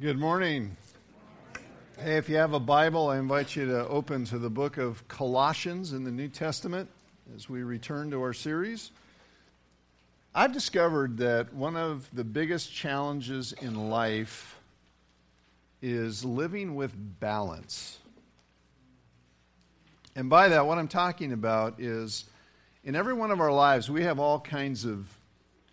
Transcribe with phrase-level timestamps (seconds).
[0.00, 0.78] Good morning.
[1.98, 5.06] Hey, if you have a Bible, I invite you to open to the book of
[5.08, 6.88] Colossians in the New Testament
[7.36, 8.92] as we return to our series.
[10.34, 14.58] I've discovered that one of the biggest challenges in life
[15.82, 17.98] is living with balance.
[20.16, 22.24] And by that, what I'm talking about is
[22.84, 25.14] in every one of our lives, we have all kinds of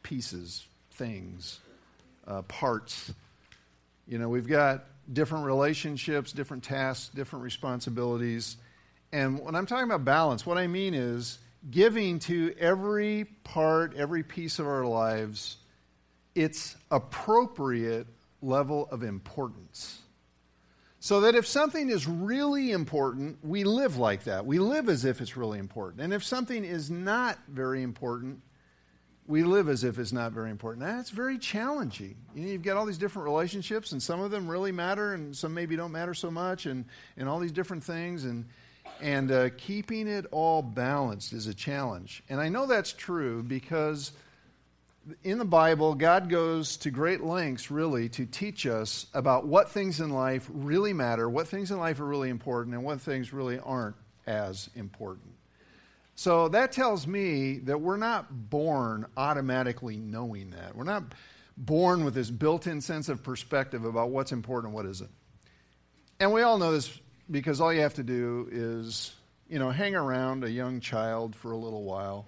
[0.04, 1.62] pieces, things,
[2.28, 3.14] uh, parts
[4.08, 8.58] you know, we've got different relationships, different tasks, different responsibilities.
[9.12, 11.40] And when I'm talking about balance, what I mean is
[11.70, 15.58] giving to every part, every piece of our lives
[16.36, 18.06] its appropriate
[18.42, 20.02] level of importance.
[21.00, 24.46] So that if something is really important, we live like that.
[24.46, 26.02] We live as if it's really important.
[26.02, 28.42] And if something is not very important,
[29.28, 30.86] we live as if it's not very important.
[30.86, 32.16] That's very challenging.
[32.34, 35.36] You know, you've got all these different relationships, and some of them really matter, and
[35.36, 36.86] some maybe don't matter so much, and,
[37.18, 38.24] and all these different things.
[38.24, 38.46] And,
[39.02, 42.24] and uh, keeping it all balanced is a challenge.
[42.30, 44.14] And I know that's true because
[45.24, 50.00] in the Bible, God goes to great lengths, really, to teach us about what things
[50.00, 53.60] in life really matter, what things in life are really important, and what things really
[53.60, 55.37] aren't as important.
[56.18, 60.76] So that tells me that we're not born automatically knowing that.
[60.76, 61.04] We're not
[61.56, 65.12] born with this built in sense of perspective about what's important and what isn't.
[66.20, 69.14] And we all know this because all you have to do is,
[69.48, 72.26] you know, hang around a young child for a little while,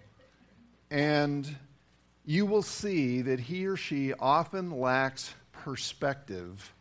[0.92, 1.48] and
[2.26, 6.76] you will see that he or she often lacks perspective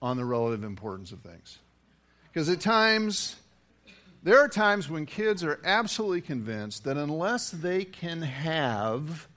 [0.00, 1.58] on the relative importance of things.
[2.32, 3.36] Because at times,
[4.22, 9.28] there are times when kids are absolutely convinced that unless they can have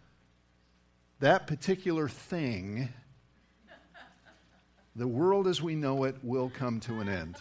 [1.19, 2.89] that particular thing,
[4.95, 7.35] the world as we know it will come to an end.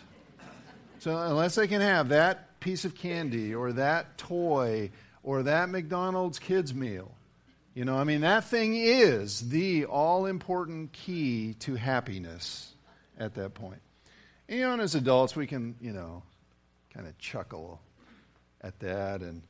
[1.01, 4.91] So, unless they can have that piece of candy or that toy
[5.23, 7.13] or that McDonald's kids meal,
[7.75, 12.73] you know, I mean, that thing is the all important key to happiness
[13.19, 13.83] at that point.
[14.49, 16.23] And, you know, and as adults, we can, you know,
[16.95, 17.81] kind of chuckle
[18.61, 19.43] at that and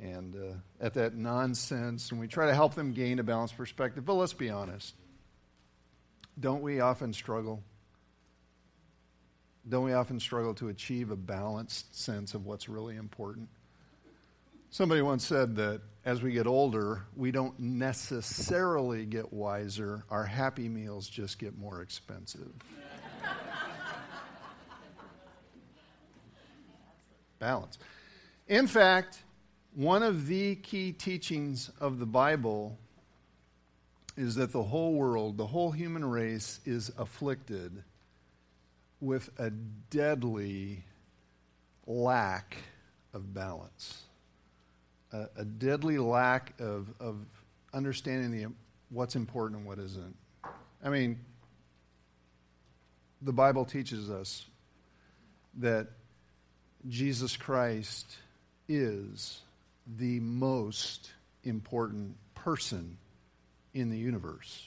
[0.00, 4.04] and uh, at that nonsense, and we try to help them gain a balanced perspective.
[4.04, 4.94] But let's be honest.
[6.38, 7.62] Don't we often struggle?
[9.68, 13.48] Don't we often struggle to achieve a balanced sense of what's really important?
[14.70, 20.04] Somebody once said that as we get older, we don't necessarily get wiser.
[20.10, 22.50] Our happy meals just get more expensive.
[27.44, 27.78] Balance.
[28.48, 29.22] In fact,
[29.74, 32.78] one of the key teachings of the Bible
[34.16, 37.84] is that the whole world, the whole human race, is afflicted
[39.00, 40.84] with a deadly
[41.86, 42.56] lack
[43.12, 44.04] of balance,
[45.12, 47.26] a, a deadly lack of, of
[47.74, 48.50] understanding the,
[48.88, 50.16] what's important and what isn't.
[50.82, 51.18] I mean,
[53.20, 54.46] the Bible teaches us
[55.58, 55.88] that
[56.88, 58.06] Jesus Christ
[58.68, 59.40] is
[59.86, 61.10] the most
[61.44, 62.98] important person
[63.72, 64.66] in the universe.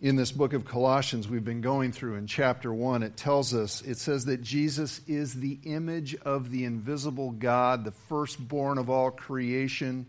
[0.00, 3.82] In this book of Colossians, we've been going through in chapter 1, it tells us,
[3.82, 9.10] it says that Jesus is the image of the invisible God, the firstborn of all
[9.10, 10.06] creation.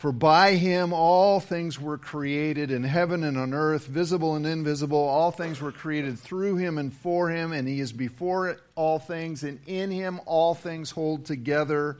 [0.00, 4.96] For by him all things were created in heaven and on earth, visible and invisible.
[4.96, 9.42] All things were created through him and for him, and he is before all things,
[9.42, 11.98] and in him all things hold together.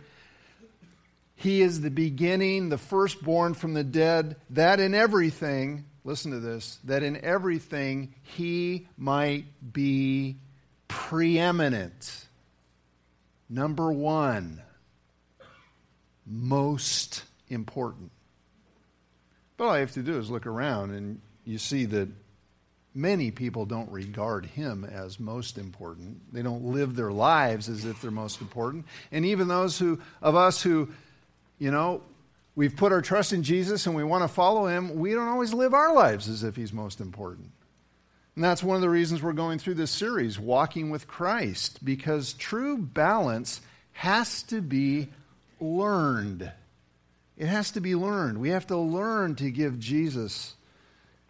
[1.36, 6.78] He is the beginning, the firstborn from the dead, that in everything, listen to this,
[6.84, 9.44] that in everything he might
[9.74, 10.38] be
[10.88, 12.24] preeminent.
[13.50, 14.62] Number one,
[16.24, 18.10] most important.
[19.56, 22.08] But all you have to do is look around and you see that
[22.94, 26.32] many people don't regard him as most important.
[26.32, 28.86] They don't live their lives as if they're most important.
[29.12, 30.88] And even those who of us who,
[31.58, 32.02] you know,
[32.54, 35.52] we've put our trust in Jesus and we want to follow him, we don't always
[35.52, 37.50] live our lives as if he's most important.
[38.34, 42.32] And that's one of the reasons we're going through this series, Walking with Christ, because
[42.32, 43.60] true balance
[43.92, 45.08] has to be
[45.60, 46.50] learned.
[47.40, 48.36] It has to be learned.
[48.36, 50.56] We have to learn to give Jesus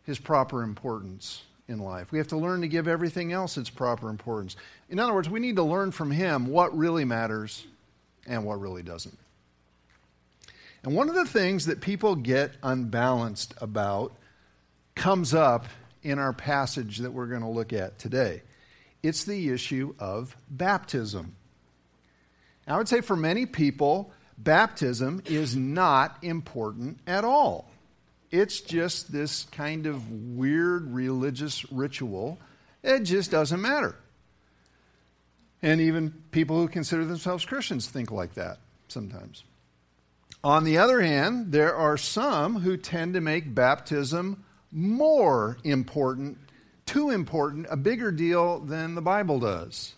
[0.02, 2.10] his proper importance in life.
[2.10, 4.56] We have to learn to give everything else its proper importance.
[4.88, 7.64] In other words, we need to learn from him what really matters
[8.26, 9.16] and what really doesn't.
[10.82, 14.12] And one of the things that people get unbalanced about
[14.96, 15.66] comes up
[16.02, 18.42] in our passage that we're going to look at today.
[19.04, 21.36] It's the issue of baptism.
[22.66, 27.70] I would say for many people, baptism is not important at all.
[28.30, 32.38] It's just this kind of weird religious ritual.
[32.82, 33.96] It just doesn't matter.
[35.62, 38.58] And even people who consider themselves Christians think like that
[38.88, 39.44] sometimes.
[40.42, 44.42] On the other hand, there are some who tend to make baptism
[44.72, 46.38] more important,
[46.86, 49.94] too important, a bigger deal than the Bible does.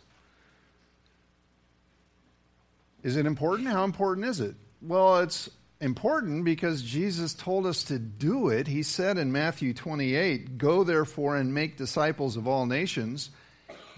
[3.02, 3.68] Is it important?
[3.68, 4.54] How important is it?
[4.80, 5.50] Well, it's
[5.80, 8.68] important because Jesus told us to do it.
[8.68, 13.30] He said in Matthew 28 Go therefore and make disciples of all nations,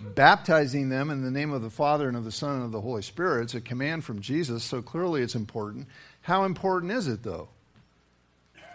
[0.01, 2.81] baptizing them in the name of the Father and of the Son and of the
[2.81, 3.45] Holy Spirit.
[3.45, 5.87] It's a command from Jesus, so clearly it's important.
[6.23, 7.49] How important is it, though?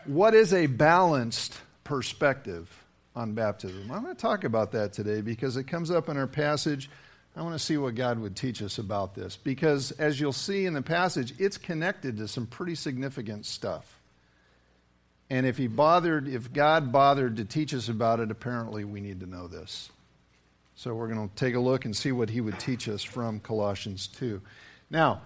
[0.06, 2.84] What is a balanced perspective
[3.16, 3.92] on baptism?
[3.92, 6.90] I'm going to talk about that today because it comes up in our passage.
[7.40, 10.66] I want to see what God would teach us about this because, as you'll see
[10.66, 13.98] in the passage, it's connected to some pretty significant stuff.
[15.30, 19.22] And if he bothered, if God bothered to teach us about it, apparently we need
[19.22, 19.90] to know this.
[20.76, 23.40] So we're going to take a look and see what he would teach us from
[23.40, 24.42] Colossians 2.
[24.90, 25.22] Now,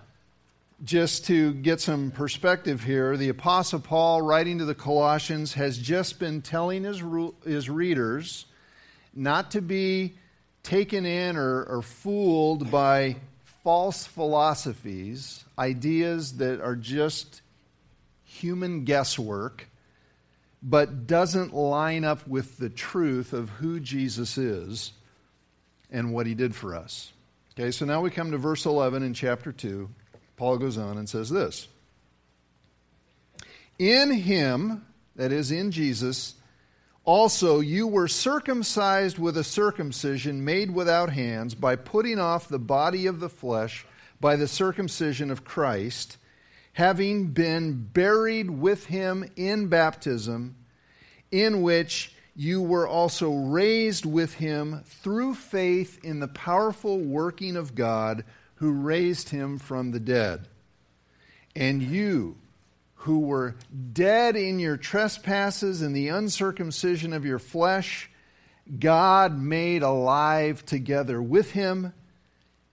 [0.83, 6.19] just to get some perspective here, the Apostle Paul, writing to the Colossians, has just
[6.19, 7.01] been telling his,
[7.43, 8.45] his readers
[9.15, 10.13] not to be
[10.63, 13.17] taken in or, or fooled by
[13.63, 17.41] false philosophies, ideas that are just
[18.23, 19.67] human guesswork,
[20.61, 24.93] but doesn't line up with the truth of who Jesus is
[25.91, 27.11] and what he did for us.
[27.53, 29.89] Okay, so now we come to verse 11 in chapter 2.
[30.37, 31.67] Paul goes on and says this
[33.77, 34.85] In him,
[35.15, 36.33] that is, in Jesus,
[37.05, 43.05] also you were circumcised with a circumcision made without hands by putting off the body
[43.05, 43.85] of the flesh
[44.19, 46.17] by the circumcision of Christ,
[46.73, 50.55] having been buried with him in baptism,
[51.29, 57.75] in which you were also raised with him through faith in the powerful working of
[57.75, 58.23] God
[58.55, 60.47] who raised him from the dead.
[61.55, 62.37] And you,
[63.03, 63.55] who were
[63.91, 68.09] dead in your trespasses and the uncircumcision of your flesh,
[68.79, 71.91] God made alive together with him,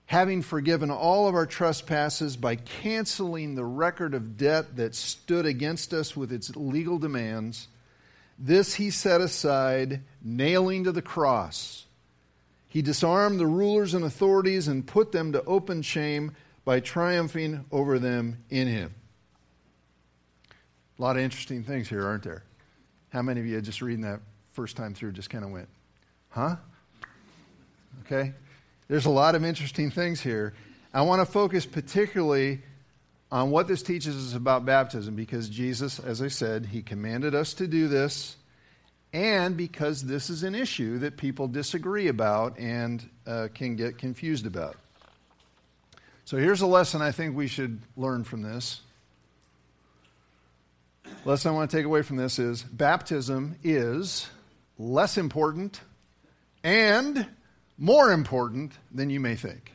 [0.05, 5.93] having forgiven all of our trespasses by canceling the record of debt that stood against
[5.93, 7.67] us with its legal demands.
[8.39, 11.87] This he set aside, nailing to the cross.
[12.69, 16.31] He disarmed the rulers and authorities and put them to open shame
[16.63, 18.95] by triumphing over them in him.
[21.01, 22.43] A lot of interesting things here, aren't there?
[23.09, 24.19] How many of you just reading that
[24.51, 25.67] first time through just kind of went,
[26.29, 26.57] huh?
[28.05, 28.33] Okay?
[28.87, 30.53] There's a lot of interesting things here.
[30.93, 32.61] I want to focus particularly
[33.31, 37.55] on what this teaches us about baptism because Jesus, as I said, he commanded us
[37.55, 38.35] to do this
[39.11, 44.45] and because this is an issue that people disagree about and uh, can get confused
[44.45, 44.75] about.
[46.25, 48.81] So here's a lesson I think we should learn from this.
[51.25, 54.29] Lesson I want to take away from this is baptism is
[54.77, 55.81] less important
[56.63, 57.27] and
[57.77, 59.71] more important than you may think.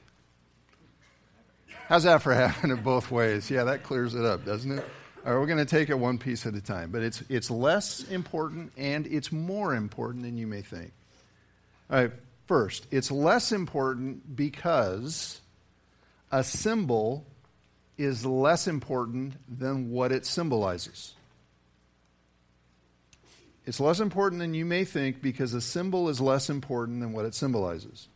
[1.88, 3.50] How's that for having it both ways?
[3.50, 4.84] Yeah, that clears it up, doesn't it?
[5.24, 7.50] All right, we're going to take it one piece at a time, but it's, it's
[7.50, 10.92] less important and it's more important than you may think.
[11.90, 12.12] All right,
[12.46, 15.40] first, it's less important because
[16.30, 17.26] a symbol
[17.98, 21.15] is less important than what it symbolizes.
[23.66, 27.24] It's less important than you may think because a symbol is less important than what
[27.24, 28.08] it symbolizes.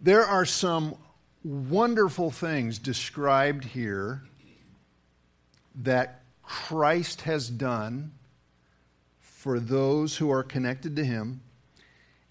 [0.00, 0.94] There are some
[1.42, 4.22] wonderful things described here
[5.82, 8.12] that Christ has done
[9.20, 11.40] for those who are connected to him.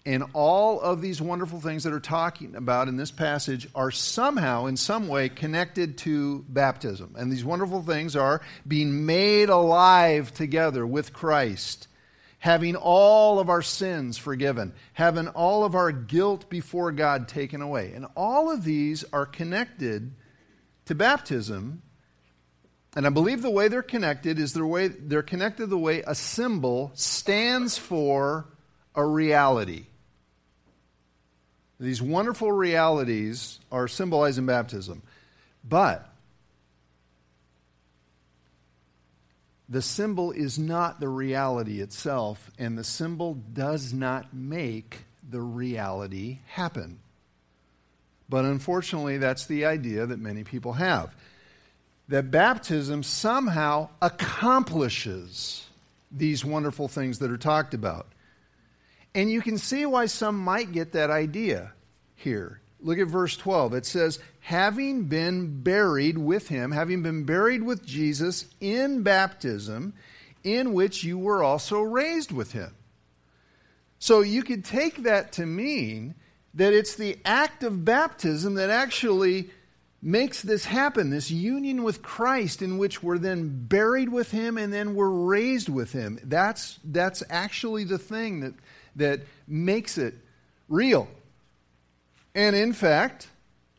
[0.08, 4.64] And all of these wonderful things that are talking about in this passage are somehow,
[4.64, 7.14] in some way, connected to baptism.
[7.18, 11.88] And these wonderful things are being made alive together with Christ
[12.38, 17.92] having all of our sins forgiven, having all of our guilt before God taken away.
[17.92, 20.14] And all of these are connected
[20.86, 21.82] to baptism.
[22.96, 26.14] And I believe the way they're connected is the way they're connected the way a
[26.14, 28.46] symbol stands for
[28.94, 29.84] a reality.
[31.80, 35.02] These wonderful realities are symbolized in baptism.
[35.62, 36.08] But
[39.68, 46.38] the symbol is not the reality itself, and the symbol does not make the reality
[46.46, 46.98] happen.
[48.28, 51.14] But unfortunately, that's the idea that many people have.
[52.08, 55.66] That baptism somehow accomplishes
[56.10, 58.06] these wonderful things that are talked about.
[59.14, 61.72] And you can see why some might get that idea
[62.14, 62.60] here.
[62.80, 63.74] Look at verse 12.
[63.74, 69.94] It says, having been buried with him, having been buried with Jesus in baptism,
[70.44, 72.74] in which you were also raised with him.
[73.98, 76.14] So you could take that to mean
[76.54, 79.50] that it's the act of baptism that actually
[80.00, 84.72] makes this happen, this union with Christ, in which we're then buried with him and
[84.72, 86.20] then we're raised with him.
[86.22, 88.54] That's, that's actually the thing that,
[88.98, 90.14] that makes it
[90.68, 91.08] real.
[92.34, 93.28] And in fact,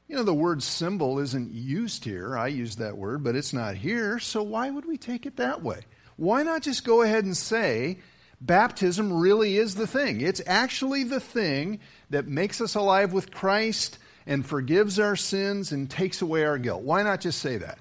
[0.07, 2.37] you know, the word symbol isn't used here.
[2.37, 4.19] I use that word, but it's not here.
[4.19, 5.81] So why would we take it that way?
[6.17, 7.99] Why not just go ahead and say
[8.41, 10.21] baptism really is the thing?
[10.21, 15.89] It's actually the thing that makes us alive with Christ and forgives our sins and
[15.89, 16.81] takes away our guilt.
[16.81, 17.77] Why not just say that?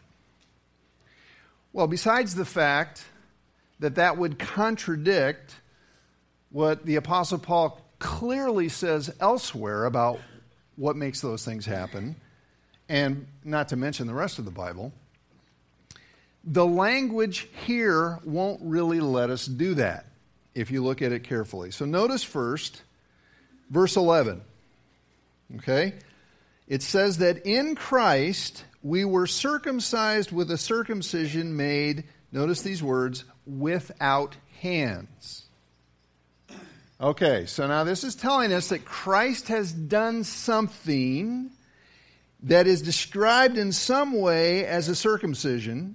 [1.73, 3.05] Well, besides the fact
[3.81, 5.55] that that would contradict
[6.51, 10.21] what the Apostle Paul clearly says elsewhere about
[10.77, 12.17] what makes those things happen,
[12.89, 14.93] and not to mention the rest of the Bible,
[16.45, 20.07] the language here won't really let us do that
[20.55, 21.71] if you look at it carefully.
[21.71, 22.83] So notice first,
[23.71, 24.41] verse 11.
[25.57, 25.95] Okay?
[26.67, 33.25] It says that in Christ we were circumcised with a circumcision made, notice these words,
[33.47, 35.48] without hands.
[37.01, 41.51] Okay, so now this is telling us that Christ has done something
[42.43, 45.95] that is described in some way as a circumcision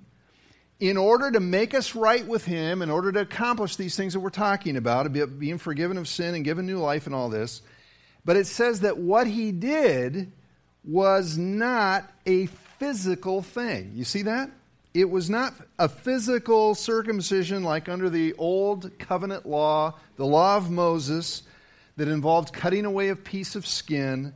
[0.80, 4.22] in order to make us right with Him, in order to accomplish these things that
[4.22, 7.62] we're talking about, being forgiven of sin and given new life and all this.
[8.24, 10.32] But it says that what He did
[10.86, 12.46] was not a
[12.80, 13.92] physical thing.
[13.94, 14.50] You see that?
[14.94, 20.70] It was not a physical circumcision like under the old covenant law, the law of
[20.70, 21.44] Moses,
[21.98, 24.34] that involved cutting away a piece of skin,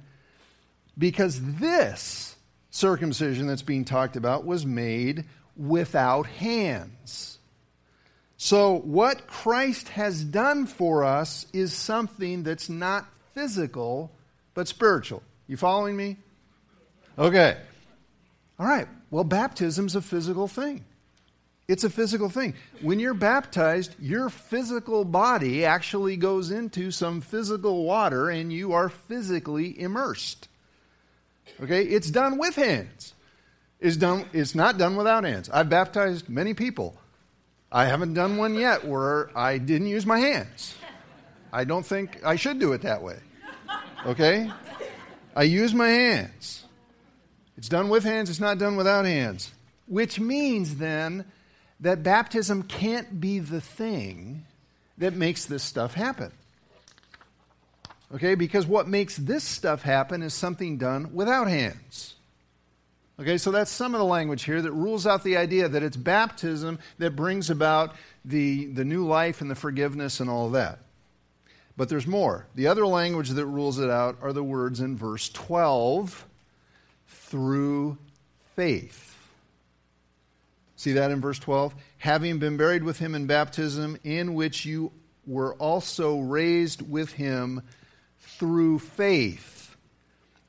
[0.98, 2.36] because this
[2.72, 7.38] circumcision that's being talked about was made without hands.
[8.38, 14.12] So, what Christ has done for us is something that's not physical,
[14.54, 15.24] but spiritual.
[15.48, 16.18] You following me?
[17.18, 17.58] Okay.
[18.60, 18.88] All right.
[19.12, 20.84] Well, baptism's a physical thing.
[21.68, 22.54] It's a physical thing.
[22.82, 28.88] When you're baptized, your physical body actually goes into some physical water and you are
[28.88, 30.48] physically immersed.
[31.62, 31.84] Okay?
[31.84, 33.14] It's done with hands.
[33.82, 35.50] It's, done, it's not done without hands.
[35.50, 36.98] I've baptized many people.
[37.70, 40.76] I haven't done one yet where I didn't use my hands.
[41.52, 43.18] I don't think I should do it that way.
[44.06, 44.50] Okay?
[45.36, 46.64] I use my hands.
[47.58, 49.52] It's done with hands, it's not done without hands.
[49.88, 51.26] Which means then
[51.80, 54.46] that baptism can't be the thing
[54.98, 56.32] that makes this stuff happen.
[58.14, 62.16] Okay, because what makes this stuff happen is something done without hands.
[63.20, 65.98] Okay, so that's some of the language here that rules out the idea that it's
[65.98, 70.80] baptism that brings about the, the new life and the forgiveness and all that.
[71.76, 72.46] But there's more.
[72.56, 76.27] The other language that rules it out are the words in verse 12
[77.28, 77.98] through
[78.56, 79.16] faith.
[80.76, 81.74] See that in verse 12?
[81.98, 84.92] Having been buried with him in baptism, in which you
[85.26, 87.64] were also raised with him
[88.20, 89.76] through faith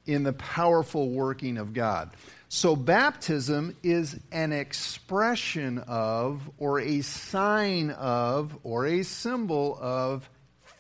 [0.07, 2.11] in the powerful working of God.
[2.51, 10.29] So, baptism is an expression of, or a sign of, or a symbol of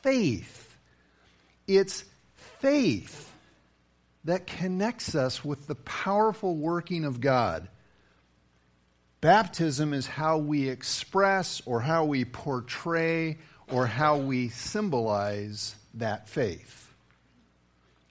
[0.02, 0.76] faith.
[1.66, 3.27] It's faith
[4.28, 7.66] that connects us with the powerful working of God.
[9.22, 13.38] Baptism is how we express or how we portray
[13.72, 16.92] or how we symbolize that faith.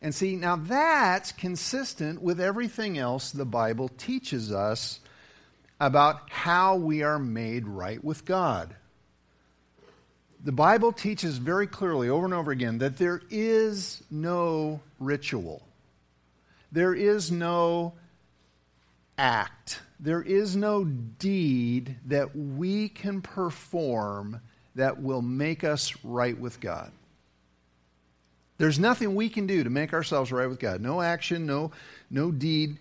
[0.02, 5.00] And see, now that's consistent with everything else the Bible teaches us
[5.80, 8.76] about how we are made right with God.
[10.44, 15.62] The Bible teaches very clearly over and over again that there is no ritual.
[16.72, 17.94] There is no
[19.18, 24.42] act, there is no deed that we can perform
[24.76, 26.92] that will make us right with God.
[28.60, 30.82] There's nothing we can do to make ourselves right with God.
[30.82, 31.72] No action, no,
[32.10, 32.78] no deed.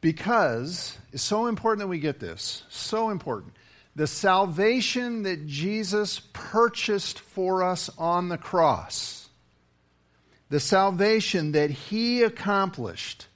[0.00, 2.62] Because it's so important that we get this.
[2.68, 3.54] So important.
[3.98, 9.27] the salvation that Jesus purchased for us on the cross,
[10.50, 13.26] the salvation that he accomplished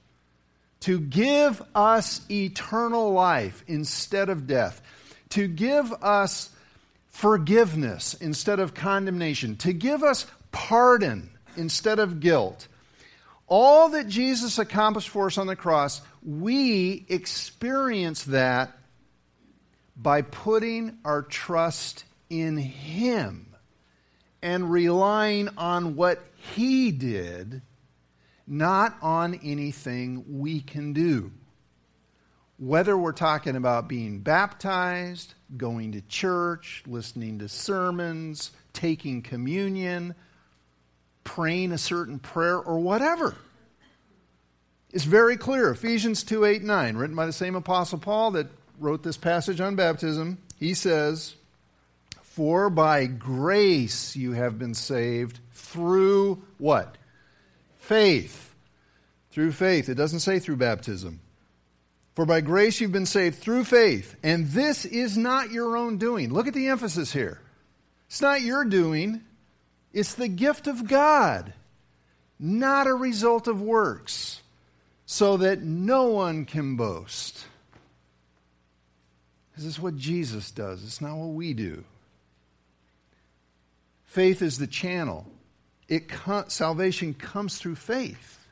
[0.81, 4.81] to give us eternal life instead of death,
[5.29, 6.49] to give us
[7.09, 12.67] forgiveness instead of condemnation, to give us pardon instead of guilt.
[13.47, 18.75] All that Jesus accomplished for us on the cross, we experience that
[19.95, 23.52] by putting our trust in Him
[24.43, 26.21] and relying on what
[26.53, 27.61] He did,
[28.45, 31.31] not on anything we can do.
[32.59, 40.13] Whether we're talking about being baptized, going to church, listening to sermons, taking communion,
[41.23, 43.35] praying a certain prayer, or whatever.
[44.91, 45.71] It's very clear.
[45.71, 48.47] Ephesians 2 8 9, written by the same Apostle Paul that
[48.77, 50.37] wrote this passage on baptism.
[50.59, 51.35] He says,
[52.33, 56.97] For by grace you have been saved through what?
[57.77, 58.55] Faith.
[59.29, 59.87] Through faith.
[59.87, 61.19] It doesn't say through baptism.
[62.15, 66.33] For by grace you've been saved through faith, and this is not your own doing.
[66.33, 67.39] Look at the emphasis here.
[68.07, 69.21] It's not your doing,
[69.93, 71.53] it's the gift of God,
[72.39, 74.41] not a result of works,
[75.05, 77.45] so that no one can boast.
[79.55, 81.83] This is what Jesus does, it's not what we do.
[84.13, 85.25] Faith is the channel.
[85.87, 86.03] It
[86.47, 88.45] salvation comes through faith.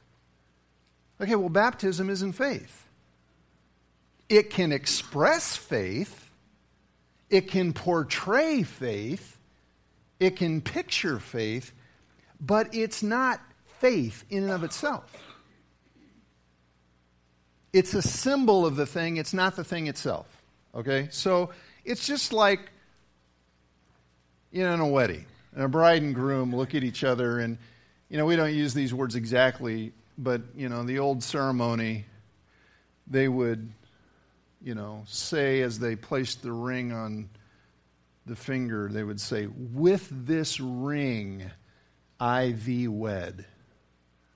[1.22, 2.88] Okay, well, baptism isn't faith.
[4.28, 6.32] It can express faith,
[7.30, 9.38] it can portray faith,
[10.20, 11.74] it can picture faith,
[12.40, 13.40] but it's not
[13.78, 15.16] faith in and of itself.
[17.72, 20.26] It's a symbol of the thing, it's not the thing itself.
[20.74, 21.10] Okay?
[21.12, 21.52] So
[21.86, 22.72] it's just like,
[24.52, 27.58] you know, in a wedding, and a bride and groom look at each other, and,
[28.10, 32.06] you know, we don't use these words exactly, but, you know, the old ceremony,
[33.08, 33.72] they would
[34.64, 37.30] you know, say as they placed the ring on
[38.26, 41.50] the finger, they would say, With this ring
[42.20, 43.46] I thee wed.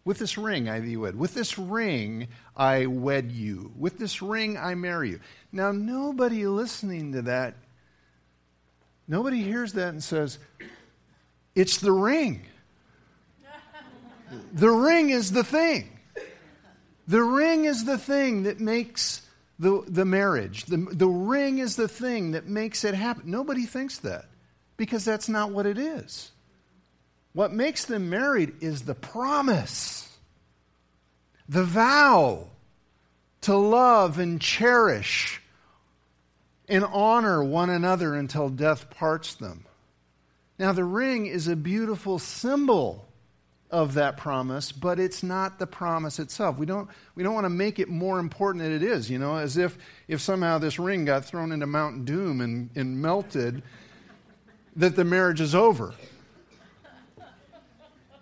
[0.04, 1.16] With this ring I thee wed.
[1.16, 3.72] With this ring I wed you.
[3.78, 5.20] With this ring I marry you.
[5.52, 7.56] Now, nobody listening to that,
[9.08, 10.40] nobody hears that and says,
[11.56, 12.46] It's the ring.
[14.54, 15.90] the ring is the thing.
[17.08, 19.22] The ring is the thing that makes
[19.60, 20.66] the, the marriage.
[20.66, 23.24] The, the ring is the thing that makes it happen.
[23.32, 24.26] Nobody thinks that
[24.78, 26.32] because that's not what it is.
[27.34, 30.18] What makes them married is the promise,
[31.48, 32.48] the vow
[33.42, 35.42] to love and cherish
[36.68, 39.66] and honor one another until death parts them.
[40.58, 43.08] Now, the ring is a beautiful symbol
[43.72, 46.58] of that promise, but it's not the promise itself.
[46.58, 49.36] We don't, we don't want to make it more important than it is, you know,
[49.36, 53.64] as if, if somehow this ring got thrown into Mount Doom and, and melted,
[54.78, 55.94] that the marriage is over.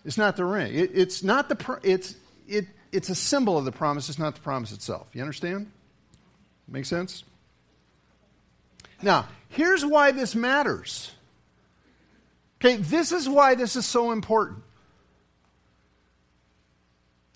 [0.05, 0.73] It's not the ring.
[0.73, 2.15] It, it's not the, it's,
[2.47, 5.07] it, it's a symbol of the promise, it's not the promise itself.
[5.13, 5.71] You understand?
[6.67, 7.23] Make sense?
[9.01, 11.11] Now, here's why this matters.
[12.63, 14.63] Okay, this is why this is so important.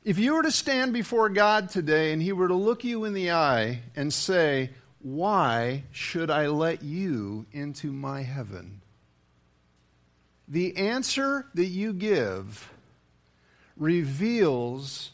[0.05, 3.11] If you were to stand before God today and He were to look you in
[3.11, 8.79] the eye and say, Why should I let you into my heaven?
[10.47, 12.71] The answer that you give
[13.75, 15.11] reveals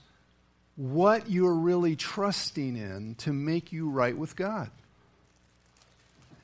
[0.76, 4.69] what you're really trusting in to make you right with God.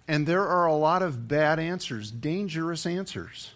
[0.08, 3.52] And there are a lot of bad answers, dangerous answers.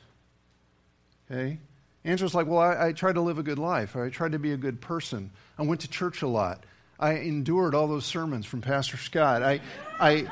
[1.33, 1.35] Eh?
[1.35, 1.59] Okay?
[2.05, 3.95] Answers like, well, I, I tried to live a good life.
[3.95, 5.31] I tried to be a good person.
[5.57, 6.65] I went to church a lot.
[6.99, 9.41] I endured all those sermons from Pastor Scott.
[9.41, 9.61] I,
[9.99, 10.27] I,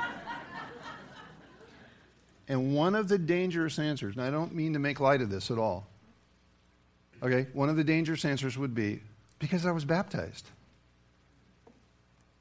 [2.49, 5.49] and one of the dangerous answers, and I don't mean to make light of this
[5.49, 5.87] at all,
[7.23, 9.01] okay, one of the dangerous answers would be
[9.39, 10.45] because I was baptized.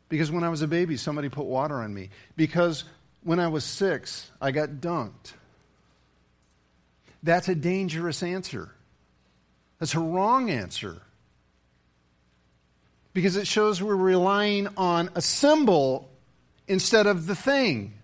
[0.09, 2.11] Because when I was a baby, somebody put water on me.
[2.37, 2.83] Because
[3.23, 5.35] when I was six, I got dunked.
[7.23, 8.73] That's a dangerous answer.
[9.79, 11.03] That's a wrong answer.
[13.13, 16.09] Because it shows we're relying on a symbol
[16.69, 17.95] instead of the thing.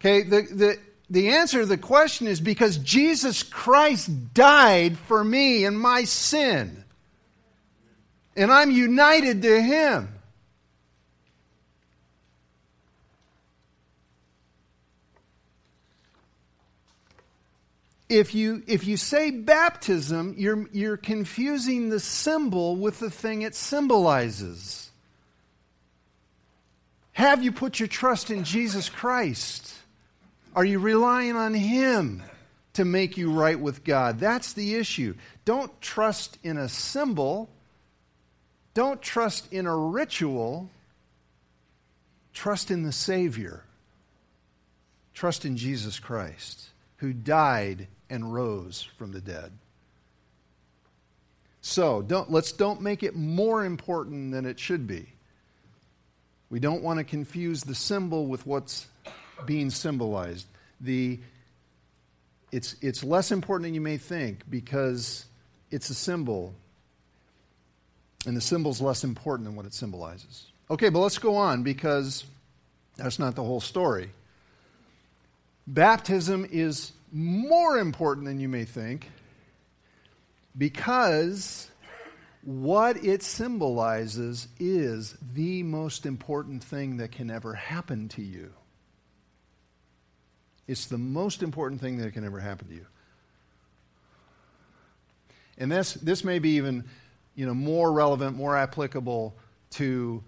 [0.00, 0.78] Okay, the, the,
[1.10, 6.84] the answer to the question is because Jesus Christ died for me and my sin.
[8.36, 10.13] And I'm united to Him.
[18.14, 23.56] If you, if you say baptism, you're, you're confusing the symbol with the thing it
[23.56, 24.92] symbolizes.
[27.10, 29.74] Have you put your trust in Jesus Christ?
[30.54, 32.22] Are you relying on Him
[32.74, 34.20] to make you right with God?
[34.20, 35.16] That's the issue.
[35.44, 37.50] Don't trust in a symbol,
[38.74, 40.70] don't trust in a ritual.
[42.32, 43.62] Trust in the Savior.
[45.14, 49.52] Trust in Jesus Christ, who died and rose from the dead.
[51.60, 55.06] So don't, let's don't make it more important than it should be.
[56.50, 58.86] We don't want to confuse the symbol with what's
[59.46, 60.46] being symbolized.
[60.80, 61.18] The,
[62.52, 65.24] it's, it's less important than you may think because
[65.70, 66.54] it's a symbol,
[68.26, 70.46] and the symbol's less important than what it symbolizes.
[70.70, 72.24] Okay, but let's go on because
[72.96, 74.10] that's not the whole story.
[75.66, 79.08] Baptism is more important than you may think
[80.58, 81.70] because
[82.42, 88.52] what it symbolizes is the most important thing that can ever happen to you.
[90.66, 92.86] It's the most important thing that can ever happen to you.
[95.56, 96.84] And this, this may be even
[97.36, 99.36] you know, more relevant, more applicable
[99.72, 100.22] to,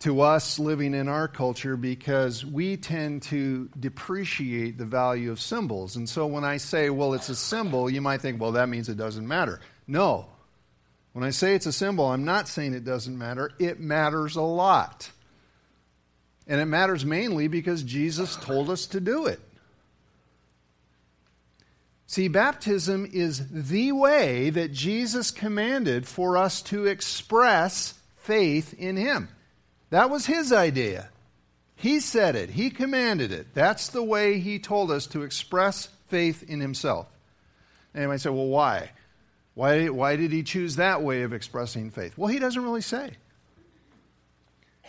[0.00, 5.96] to us living in our culture because we tend to depreciate the value of symbols.
[5.96, 8.88] And so when I say, well, it's a symbol, you might think, well, that means
[8.88, 9.60] it doesn't matter.
[9.86, 10.26] No.
[11.12, 13.50] When I say it's a symbol, I'm not saying it doesn't matter.
[13.58, 15.10] It matters a lot.
[16.46, 19.40] And it matters mainly because Jesus told us to do it.
[22.06, 29.28] See, baptism is the way that Jesus commanded for us to express faith in Him.
[29.90, 31.10] That was His idea.
[31.76, 33.54] He said it, He commanded it.
[33.54, 37.06] That's the way He told us to express faith in Himself.
[37.94, 38.90] And you might say, well, why?
[39.54, 42.16] Why, why did He choose that way of expressing faith?
[42.16, 43.12] Well, He doesn't really say.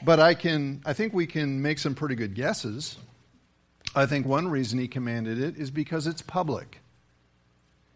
[0.03, 2.97] But I can I think we can make some pretty good guesses.
[3.95, 6.79] I think one reason he commanded it is because it's public.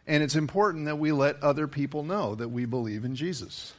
[0.06, 3.74] And it's important that we let other people know that we believe in Jesus.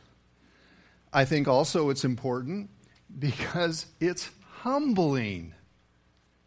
[1.12, 2.70] I think also it's important
[3.18, 5.54] because it's humbling.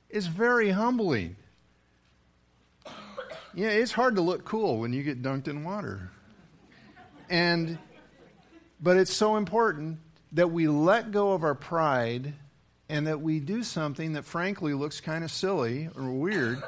[0.09, 1.35] It's very humbling.
[3.53, 6.11] Yeah, it's hard to look cool when you get dunked in water.
[7.29, 7.77] And
[8.81, 9.99] but it's so important
[10.31, 12.33] that we let go of our pride
[12.87, 16.61] and that we do something that frankly looks kind of silly or weird.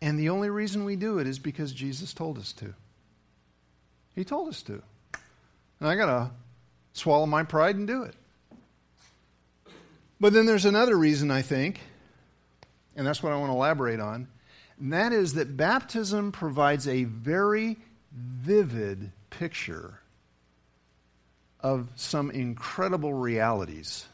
[0.00, 2.74] And the only reason we do it is because Jesus told us to.
[4.14, 4.82] He told us to.
[5.78, 6.30] And I got to
[6.92, 8.14] swallow my pride and do it.
[10.20, 11.80] But then there's another reason, I think,
[12.94, 14.28] and that's what I want to elaborate on,
[14.78, 17.78] and that is that baptism provides a very
[18.12, 20.00] vivid picture
[21.60, 24.06] of some incredible realities,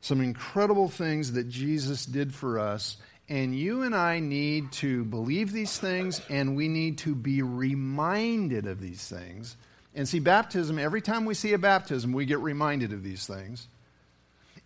[0.00, 2.96] some incredible things that Jesus did for us.
[3.30, 8.66] And you and I need to believe these things, and we need to be reminded
[8.66, 9.56] of these things.
[9.94, 13.66] And see, baptism, every time we see a baptism, we get reminded of these things.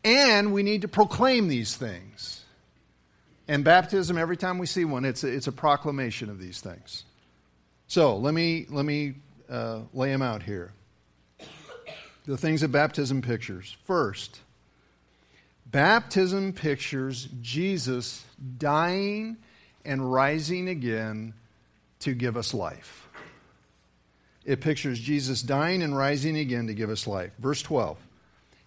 [0.05, 2.45] And we need to proclaim these things.
[3.49, 7.05] And baptism, every time we see one, it's a, it's a proclamation of these things.
[7.87, 9.15] So let me, let me
[9.51, 10.73] uh, lay them out here
[12.27, 13.77] the things that baptism pictures.
[13.85, 14.41] First,
[15.67, 18.25] baptism pictures Jesus
[18.59, 19.39] dying
[19.85, 21.35] and rising again
[22.01, 23.09] to give us life.
[24.45, 27.33] It pictures Jesus dying and rising again to give us life.
[27.39, 27.97] Verse 12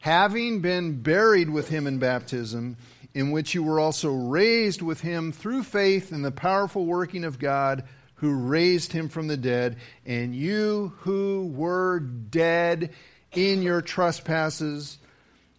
[0.05, 2.77] Having been buried with him in baptism,
[3.15, 7.39] in which you were also raised with him through faith in the powerful working of
[7.39, 7.85] God
[8.17, 12.91] who raised him from the dead, and you who were dead
[13.31, 14.99] in your trespasses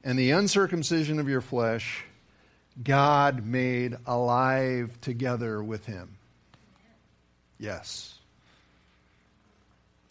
[0.04, 2.04] and the uncircumcision of your flesh,
[2.80, 6.18] God made alive together with him.
[7.58, 8.14] Yes.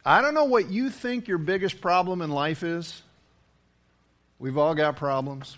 [0.03, 3.01] I don't know what you think your biggest problem in life is.
[4.39, 5.57] We've all got problems.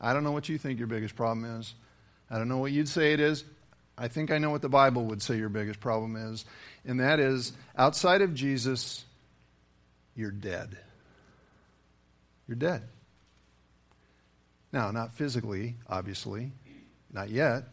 [0.00, 1.74] I don't know what you think your biggest problem is.
[2.30, 3.44] I don't know what you'd say it is.
[3.96, 6.44] I think I know what the Bible would say your biggest problem is,
[6.84, 9.04] and that is outside of Jesus,
[10.16, 10.76] you're dead
[12.46, 12.82] you're dead.
[14.72, 16.52] Now, not physically, obviously,
[17.12, 17.64] not yet,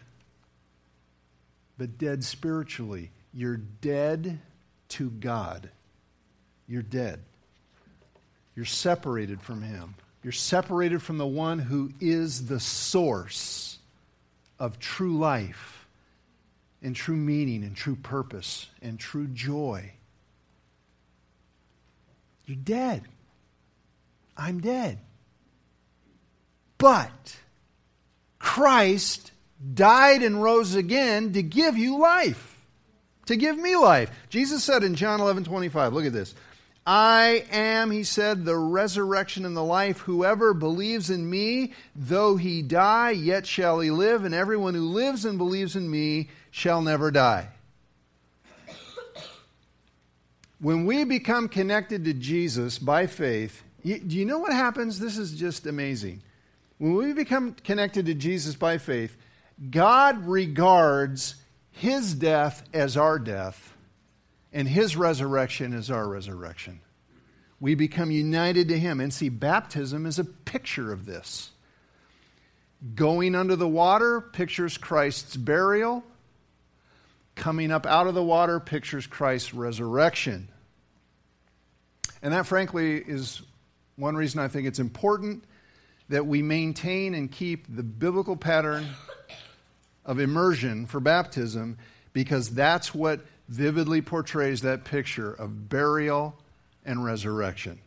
[1.78, 3.12] but dead spiritually.
[3.34, 4.40] You're dead
[4.90, 5.70] to God.
[6.68, 7.22] You're dead.
[8.56, 9.96] You're separated from Him.
[10.24, 13.80] You're separated from the one who is the source
[14.60, 15.78] of true life.
[16.84, 19.92] and true meaning and true purpose and true joy.
[22.46, 23.04] You're dead.
[24.36, 24.98] I'm dead.
[26.80, 27.38] But
[28.40, 29.32] Christ
[29.76, 32.60] died and rose again to give you life,
[33.28, 34.10] to give me life.
[34.30, 36.34] Jesus said in John 11 25, look at this.
[36.86, 40.00] I am, he said, the resurrection and the life.
[40.00, 45.24] Whoever believes in me, though he die, yet shall he live, and everyone who lives
[45.24, 47.50] and believes in me shall never die.
[50.60, 55.00] When we become connected to Jesus by faith, do you know what happens?
[55.00, 56.22] This is just amazing.
[56.78, 59.16] When we become connected to Jesus by faith,
[59.70, 61.36] God regards
[61.72, 63.71] his death as our death
[64.54, 66.82] and his resurrection is our resurrection.
[67.60, 69.00] We become united to him.
[69.00, 71.52] And see, baptism is a picture of this.
[72.96, 76.04] Going under the water pictures Christ's burial.
[77.36, 80.50] Coming up out of the water pictures Christ's resurrection.
[82.22, 83.42] And that, frankly, is
[83.96, 85.44] one reason I think it's important
[86.10, 88.88] that we maintain and keep the biblical pattern
[90.06, 91.78] of immersion for baptism
[92.12, 96.36] because that's what vividly portrays that picture of burial
[96.86, 97.80] and resurrection.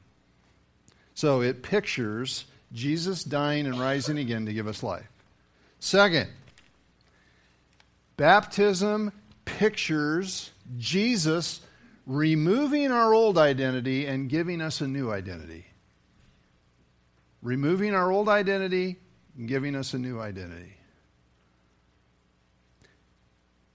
[1.14, 5.09] So it pictures Jesus dying and rising again to give us life.
[5.81, 6.29] Second,
[8.16, 9.12] baptism
[9.44, 11.61] pictures Jesus
[12.07, 15.66] removing our old identity and giving us a new identity
[17.44, 18.96] removing our old identity
[19.37, 20.72] and giving us a new identity.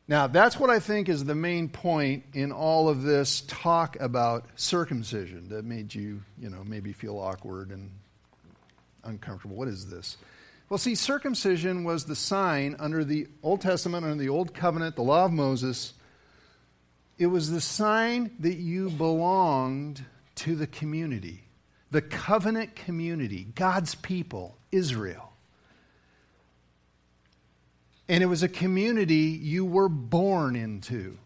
[0.09, 4.47] Now, that's what I think is the main point in all of this talk about
[4.55, 7.91] circumcision that made you, you know, maybe feel awkward and
[9.03, 9.55] uncomfortable.
[9.55, 10.17] What is this?
[10.67, 15.03] Well, see, circumcision was the sign under the Old Testament, under the Old Covenant, the
[15.03, 15.93] law of Moses.
[17.19, 20.03] It was the sign that you belonged
[20.35, 21.43] to the community
[21.91, 25.28] the covenant community, God's people, Israel.
[28.09, 31.17] And it was a community you were born into.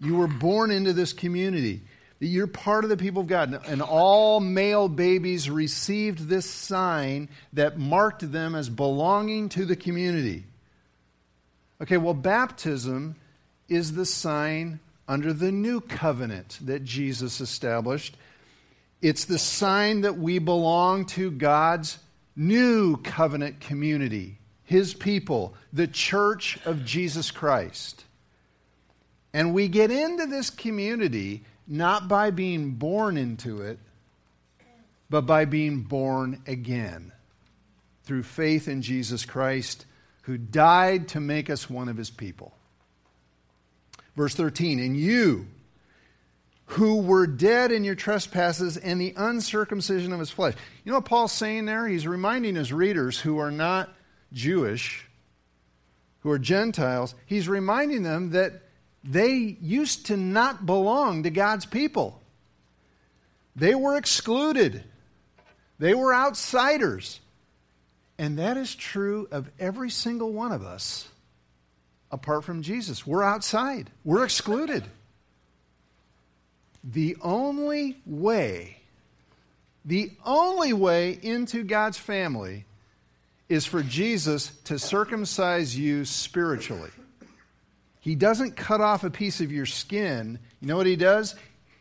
[0.00, 1.80] You were born into this community.
[2.18, 3.62] You're part of the people of God.
[3.66, 10.44] And all male babies received this sign that marked them as belonging to the community.
[11.80, 13.16] Okay, well, baptism
[13.68, 18.16] is the sign under the new covenant that Jesus established
[19.02, 21.98] it's the sign that we belong to God's
[22.36, 28.04] new covenant community, His people, the church of Jesus Christ.
[29.32, 33.78] And we get into this community not by being born into it,
[35.08, 37.12] but by being born again
[38.04, 39.86] through faith in Jesus Christ,
[40.22, 42.52] who died to make us one of His people.
[44.16, 45.46] Verse 13, and you,
[46.66, 50.54] who were dead in your trespasses and the uncircumcision of his flesh.
[50.84, 51.86] You know what Paul's saying there?
[51.86, 53.90] He's reminding his readers who are not
[54.32, 55.06] Jewish,
[56.20, 58.62] who are Gentiles, he's reminding them that
[59.04, 62.20] they used to not belong to God's people.
[63.56, 64.84] They were excluded,
[65.78, 67.20] they were outsiders.
[68.18, 71.08] And that is true of every single one of us
[72.12, 73.06] apart from Jesus.
[73.06, 74.84] We're outside, we're excluded.
[76.84, 78.78] The only way,
[79.84, 82.66] the only way into God's family
[83.52, 86.90] is for Jesus to circumcise you spiritually.
[88.00, 90.38] He doesn't cut off a piece of your skin.
[90.60, 91.34] You know what he does?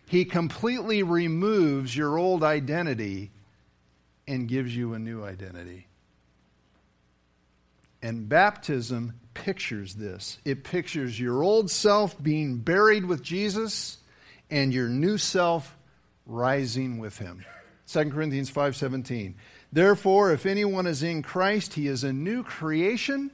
[0.05, 3.31] He completely removes your old identity
[4.27, 5.87] and gives you a new identity.
[8.01, 10.39] And baptism pictures this.
[10.43, 13.97] It pictures your old self being buried with Jesus
[14.49, 15.73] and your new self
[16.25, 17.45] rising with him.
[17.87, 19.35] 2 Corinthians 5:17.
[19.71, 23.31] Therefore, if anyone is in Christ, he is a new creation.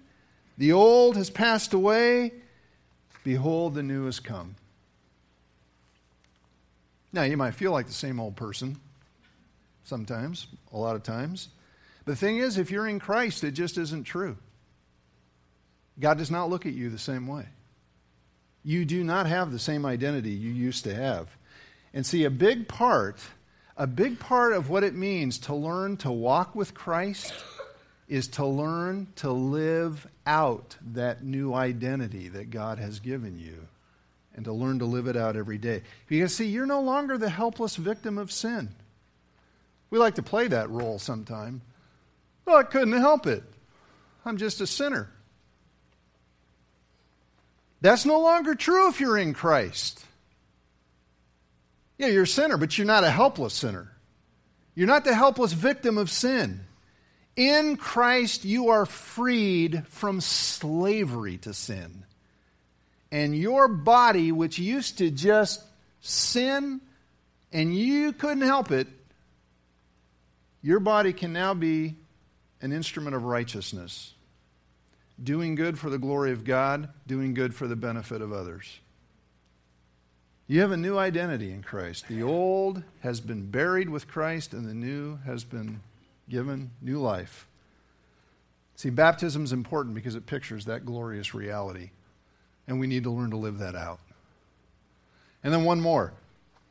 [0.58, 2.32] The old has passed away,
[3.24, 4.56] behold the new has come.
[7.12, 8.80] Now, you might feel like the same old person
[9.84, 11.50] sometimes, a lot of times.
[12.06, 14.38] The thing is, if you're in Christ, it just isn't true.
[16.00, 17.46] God does not look at you the same way
[18.68, 21.30] you do not have the same identity you used to have.
[21.94, 23.18] And see, a big part,
[23.78, 27.34] a big part of what it means to learn to walk with Christ
[28.08, 33.68] is to learn to live out that new identity that God has given you
[34.36, 35.84] and to learn to live it out every day.
[36.08, 38.70] Because, see, you're no longer the helpless victim of sin.
[39.90, 41.62] We like to play that role sometime.
[42.46, 43.44] Well, I couldn't help it.
[44.26, 45.10] I'm just a sinner.
[47.82, 50.04] That's no longer true if you're in Christ.
[51.98, 53.92] Yeah, you're a sinner, but you're not a helpless sinner.
[54.76, 56.62] You're not the helpless victim of sin.
[57.36, 62.06] In Christ, you are freed from slavery to sin.
[63.12, 65.64] And your body, which used to just
[66.02, 66.82] sin
[67.52, 68.88] and you couldn't help it,
[70.62, 71.96] your body can now be
[72.62, 74.14] an instrument of righteousness,
[75.22, 78.80] doing good for the glory of God, doing good for the benefit of others.
[80.48, 82.08] You have a new identity in Christ.
[82.08, 85.82] The old has been buried with Christ, and the new has been
[86.30, 87.48] given new life.
[88.76, 91.90] See, baptism is important because it pictures that glorious reality,
[92.66, 94.00] and we need to learn to live that out.
[95.44, 96.14] And then one more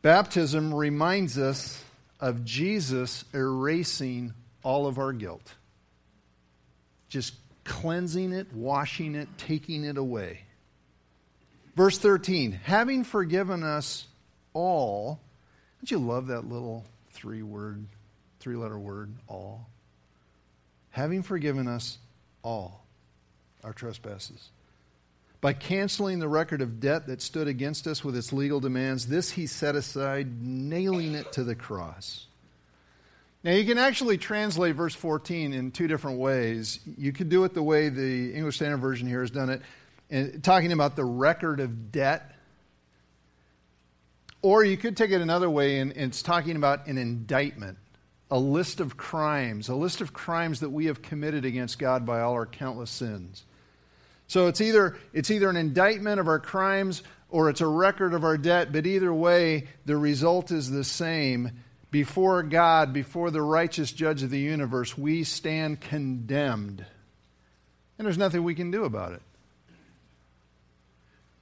[0.01, 1.83] baptism reminds us
[2.19, 5.55] of Jesus erasing all of our guilt,
[7.09, 7.35] just
[7.65, 10.46] cleansing it, washing it, taking it away.
[11.77, 14.07] Verse 13, having forgiven us
[14.55, 15.21] all,
[15.79, 17.85] don't you love that little three word,
[18.41, 19.69] three letter word, all?
[20.91, 21.99] Having forgiven us
[22.43, 22.83] all
[23.62, 24.49] our trespasses.
[25.43, 29.31] By canceling the record of debt that stood against us with its legal demands, this
[29.31, 32.27] he set aside, nailing it to the cross.
[33.45, 36.81] Now, you can actually translate verse 14 in two different ways.
[36.97, 39.61] You could do it the way the English Standard Version here has done it,
[40.11, 42.33] and talking about the record of debt.
[44.42, 47.79] Or you could take it another way, and it's talking about an indictment,
[48.31, 52.21] a list of crimes, a list of crimes that we have committed against God by
[52.21, 53.45] all our countless sins.
[54.29, 58.25] So it's either, it's either an indictment of our crimes or it's a record of
[58.25, 61.51] our debt, but either way, the result is the same.
[61.90, 66.85] Before God, before the righteous judge of the universe, we stand condemned.
[67.99, 69.23] And there's nothing we can do about it.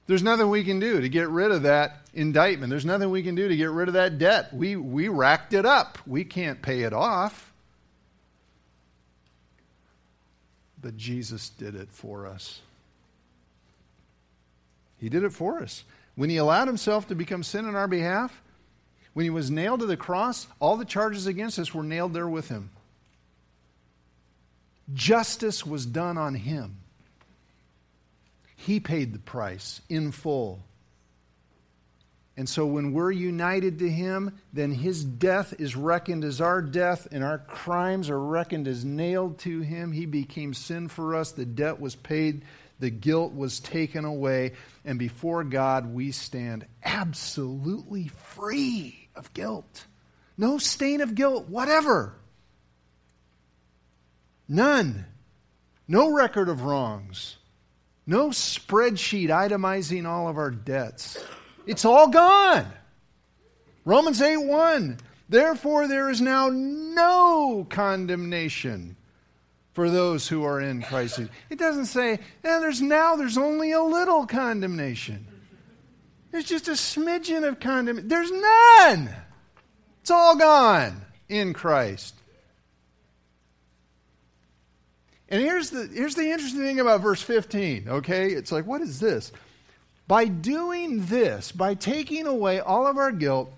[0.07, 2.69] There's nothing we can do to get rid of that indictment.
[2.69, 4.53] There's nothing we can do to get rid of that debt.
[4.53, 5.97] We, we racked it up.
[6.05, 7.51] We can't pay it off.
[10.81, 12.61] But Jesus did it for us.
[14.99, 15.83] He did it for us.
[16.15, 18.41] When he allowed himself to become sin on our behalf,
[19.13, 22.29] when he was nailed to the cross, all the charges against us were nailed there
[22.29, 22.69] with him.
[24.93, 26.77] Justice was done on him.
[28.55, 30.63] He paid the price in full.
[32.37, 37.07] And so when we're united to him, then his death is reckoned as our death,
[37.11, 39.93] and our crimes are reckoned as nailed to him.
[39.93, 41.31] He became sin for us.
[41.31, 42.43] The debt was paid,
[42.79, 44.51] the guilt was taken away,
[44.83, 49.85] and before God we stand absolutely free of guilt.
[50.37, 52.15] No stain of guilt, whatever.
[54.49, 55.05] None.
[55.87, 57.37] No record of wrongs.
[58.07, 61.17] No spreadsheet itemizing all of our debts.
[61.65, 62.67] It's all gone.
[63.83, 64.99] Romans 8 1.
[65.27, 68.95] Therefore, there is now no condemnation
[69.73, 71.19] for those who are in Christ.
[71.49, 75.27] It doesn't say, and eh, there's now there's only a little condemnation.
[76.31, 78.07] There's just a smidgen of condemnation.
[78.07, 79.09] There's none.
[80.01, 82.15] It's all gone in Christ.
[85.35, 88.29] And here's the, here's the interesting thing about verse 15, okay?
[88.29, 89.33] It's like, what is this?
[90.07, 93.51] By doing this, by taking away all of our guilt,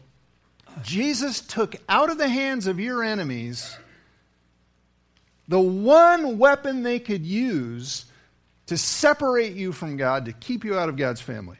[0.82, 3.78] Jesus took out of the hands of your enemies
[5.48, 8.06] the one weapon they could use
[8.66, 11.58] to separate you from God, to keep you out of God's family.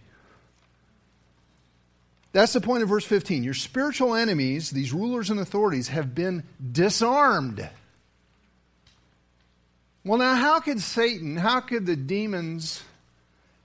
[2.32, 3.44] That's the point of verse 15.
[3.44, 7.70] Your spiritual enemies, these rulers and authorities, have been disarmed.
[10.08, 12.82] Well, now, how could Satan, how could the demons,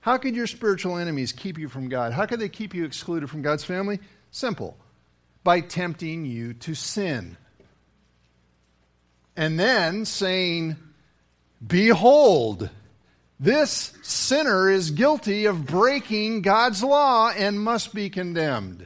[0.01, 2.11] how could your spiritual enemies keep you from God?
[2.11, 4.01] How could they keep you excluded from God's family?
[4.29, 4.77] Simple
[5.45, 7.37] by tempting you to sin.
[9.37, 10.75] And then saying,
[11.65, 12.69] Behold,
[13.39, 18.85] this sinner is guilty of breaking God's law and must be condemned.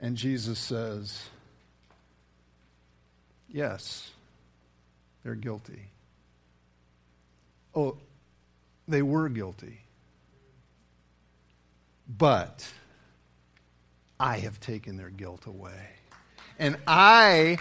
[0.00, 1.22] And Jesus says,
[3.48, 4.10] Yes.
[5.22, 5.90] They're guilty.
[7.74, 7.96] Oh,
[8.88, 9.80] they were guilty.
[12.08, 12.66] But
[14.18, 15.88] I have taken their guilt away.
[16.58, 17.58] And I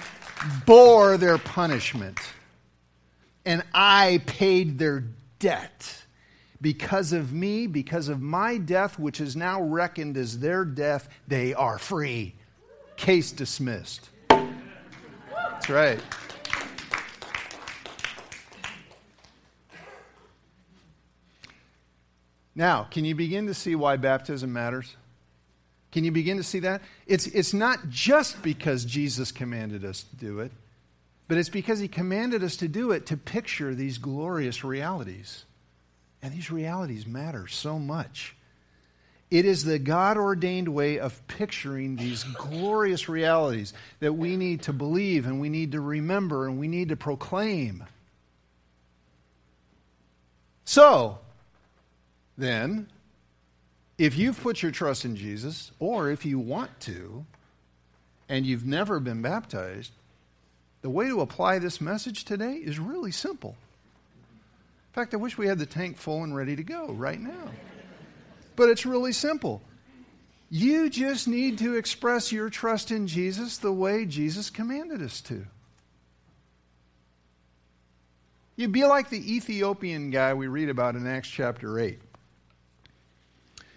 [0.66, 2.20] bore their punishment.
[3.46, 5.06] And I paid their
[5.40, 6.04] debt.
[6.62, 11.54] Because of me, because of my death, which is now reckoned as their death, they
[11.54, 12.36] are free.
[12.98, 14.10] Case dismissed.
[14.30, 16.02] That's right.
[22.60, 24.98] Now, can you begin to see why baptism matters?
[25.94, 26.82] Can you begin to see that?
[27.08, 30.52] It's, it's not just because Jesus commanded us to do it,
[31.30, 35.46] but it's because he commanded us to do it to picture these glorious realities.
[36.22, 38.36] And these realities matter so much.
[39.32, 44.74] It is the God ordained way of picturing these glorious realities that we need to
[44.74, 47.86] believe and we need to remember and we need to proclaim.
[50.66, 51.20] So,
[52.40, 52.88] then,
[53.98, 57.26] if you've put your trust in Jesus, or if you want to,
[58.30, 59.92] and you've never been baptized,
[60.82, 63.58] the way to apply this message today is really simple.
[64.90, 67.52] In fact, I wish we had the tank full and ready to go right now.
[68.56, 69.62] But it's really simple.
[70.50, 75.46] You just need to express your trust in Jesus the way Jesus commanded us to.
[78.56, 82.00] You'd be like the Ethiopian guy we read about in Acts chapter 8.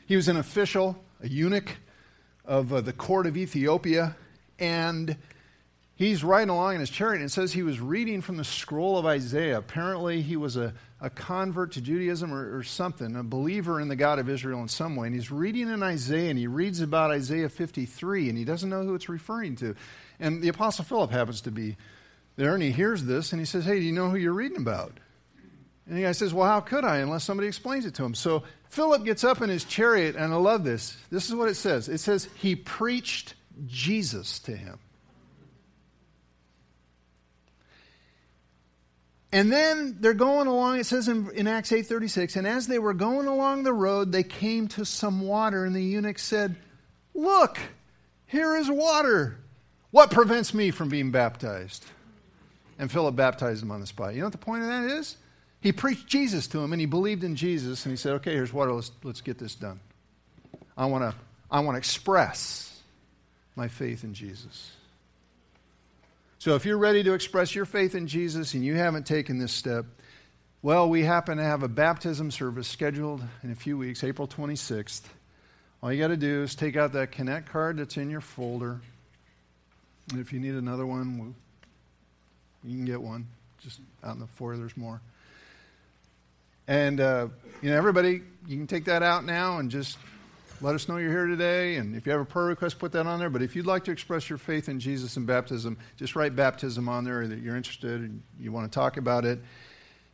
[0.06, 1.76] He was an official, a eunuch
[2.44, 4.16] of uh, the court of Ethiopia,
[4.58, 5.16] and
[5.94, 8.98] he's riding along in his chariot and it says he was reading from the scroll
[8.98, 9.58] of Isaiah.
[9.58, 13.96] Apparently, he was a, a convert to Judaism or, or, something, a believer in the
[13.96, 15.06] God of Israel in some way.
[15.06, 18.82] And he's reading in Isaiah and he reads about Isaiah 53 and he doesn't know
[18.82, 19.74] who it's referring to.
[20.18, 21.76] And the Apostle Philip happens to be
[22.36, 24.58] there and he hears this and he says, Hey, do you know who you're reading
[24.58, 24.98] about?
[25.86, 28.14] And the guy says, Well, how could I unless somebody explains it to him?
[28.14, 30.96] So Philip gets up in his chariot, and I love this.
[31.10, 33.34] This is what it says it says, He preached
[33.66, 34.78] Jesus to him.
[39.34, 42.92] And then they're going along, it says in, in Acts 8.36, and as they were
[42.92, 46.54] going along the road, they came to some water, and the eunuch said,
[47.14, 47.58] Look,
[48.26, 49.38] here is water.
[49.90, 51.84] What prevents me from being baptized?
[52.78, 54.14] And Philip baptized him on the spot.
[54.14, 55.16] You know what the point of that is?
[55.62, 58.52] He preached Jesus to him and he believed in Jesus and he said, okay, here's
[58.52, 59.80] water, let's, let's get this done.
[60.76, 61.16] I want to
[61.50, 62.80] I want to express
[63.54, 64.72] my faith in Jesus.
[66.38, 69.52] So if you're ready to express your faith in Jesus and you haven't taken this
[69.52, 69.84] step,
[70.62, 75.02] well, we happen to have a baptism service scheduled in a few weeks, April 26th.
[75.82, 78.80] All you got to do is take out that Connect card that's in your folder.
[80.10, 81.34] And if you need another one,
[82.64, 83.26] you can get one.
[83.60, 85.00] Just out in the foyer, there's more.
[86.68, 87.28] And, uh,
[87.60, 89.98] you know, everybody, you can take that out now and just
[90.60, 91.76] let us know you're here today.
[91.76, 93.30] And if you have a prayer request, put that on there.
[93.30, 96.88] But if you'd like to express your faith in Jesus and baptism, just write baptism
[96.88, 99.40] on there that you're interested and you want to talk about it.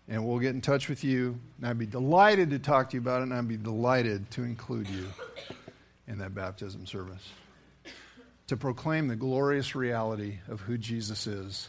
[0.09, 1.39] And we'll get in touch with you.
[1.59, 4.43] And I'd be delighted to talk to you about it, and I'd be delighted to
[4.43, 5.07] include you
[6.07, 7.29] in that baptism service
[8.49, 11.69] to proclaim the glorious reality of who Jesus is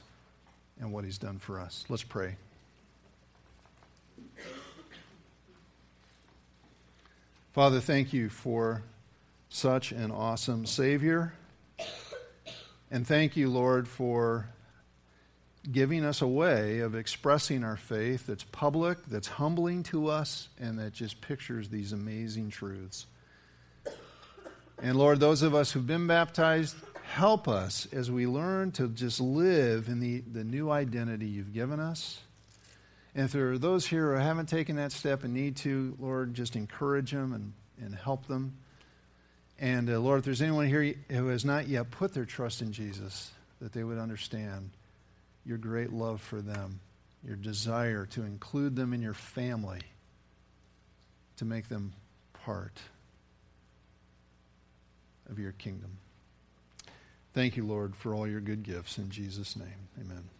[0.79, 1.85] and what he's done for us.
[1.89, 2.35] Let's pray.
[7.51, 8.83] Father, thank you for
[9.49, 11.33] such an awesome Savior.
[12.91, 14.47] And thank you, Lord, for
[15.71, 20.77] giving us a way of expressing our faith that's public, that's humbling to us, and
[20.77, 23.07] that just pictures these amazing truths.
[24.81, 29.19] And Lord, those of us who've been baptized, help us as we learn to just
[29.19, 32.21] live in the, the new identity you've given us
[33.15, 36.33] and if there are those here who haven't taken that step and need to, Lord,
[36.33, 37.53] just encourage them and,
[37.83, 38.57] and help them.
[39.57, 42.71] And uh, Lord, if there's anyone here who has not yet put their trust in
[42.71, 44.69] Jesus, that they would understand
[45.45, 46.79] your great love for them,
[47.25, 49.81] your desire to include them in your family,
[51.37, 51.93] to make them
[52.45, 52.79] part
[55.29, 55.97] of your kingdom.
[57.33, 58.97] Thank you, Lord, for all your good gifts.
[58.97, 60.38] In Jesus' name, amen.